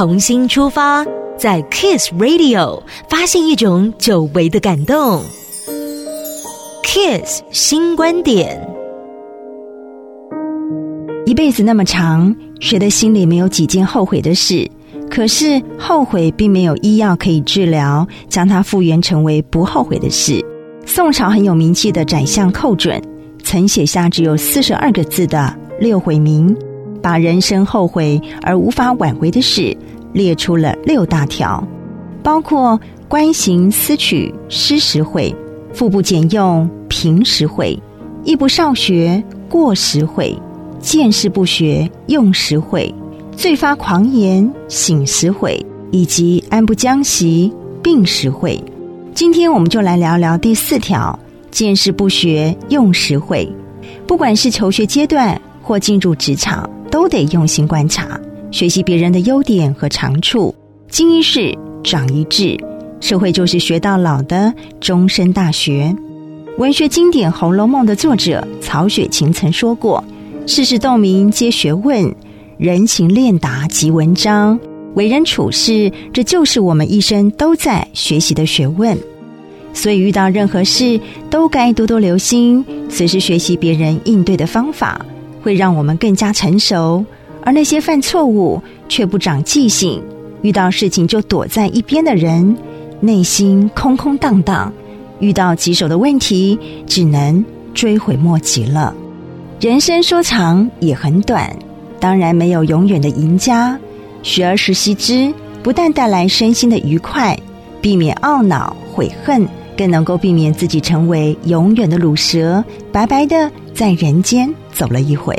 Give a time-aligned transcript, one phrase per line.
[0.00, 1.04] 重新出发，
[1.36, 5.22] 在 Kiss Radio 发现一种久违的感动。
[6.82, 8.66] Kiss 新观点，
[11.26, 14.66] 一辈子那么长，谁的心里没有几件后悔的事？
[15.10, 20.42] 可是后悔并没有医药可以治疗，将它复原成为不后悔的事。
[20.86, 22.98] 宋朝很有名气的宰相寇准，
[23.42, 26.56] 曾写下只有四十二个字的六悔铭，
[27.02, 29.76] 把人生后悔而无法挽回的事
[30.12, 31.66] 列出了六大条，
[32.22, 35.34] 包括观行思取失时悔，
[35.72, 37.78] 腹不俭用贫时悔，
[38.24, 40.36] 艺不少学过时悔，
[40.80, 42.92] 见事不学用时悔。
[43.36, 47.50] 醉发狂言醒时悔，以及安不将息
[47.82, 48.62] 病时悔。
[49.14, 51.18] 今天我们就来聊聊第四条：
[51.50, 53.50] 见事不学用时悔。
[54.06, 60.54] 不管是求学阶段或进入职场，都得用心观察，学习别人的优点和长处。
[60.88, 62.58] 经一事长一智，
[63.00, 65.94] 社会就是学到老的终身大学。
[66.58, 70.02] 文学经典《红楼梦》的作者曹雪芹曾说过
[70.46, 72.14] ：“世事洞明皆学问。”
[72.58, 74.60] 人情练达即文章，
[74.92, 78.98] 为人处事，这就是我们一生都在学习的学问。
[79.72, 85.00] 所以遇到任何事，都该多多留心，随时学习别人应对的方法，
[85.42, 87.04] 会让我们更加成熟。
[87.42, 90.02] 而那些犯错误却不长记性，
[90.42, 92.56] 遇到事情就躲在一边的人，
[93.00, 94.72] 内心空空荡荡，
[95.20, 98.94] 遇到棘手的问题，只能追悔莫及了。
[99.58, 101.50] 人生说长也很短。
[101.98, 103.78] 当然没有永远的赢家，
[104.22, 105.30] 学而时习之，
[105.62, 107.38] 不但带来身心的愉快，
[107.80, 109.46] 避免懊恼悔恨，
[109.80, 115.34] 更能够避免自己成为永远的卤蛇，白白的在人间走了一回。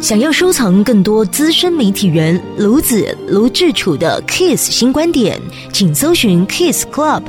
[0.00, 5.40] 想要收藏更多资深媒体人卢子卢智楚的 Kiss 新观点，
[5.72, 7.22] 请搜寻 Kiss Club，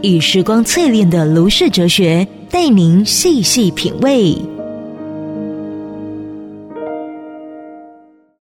[0.00, 4.36] 以时光淬炼的卢氏哲学，带您细细品味。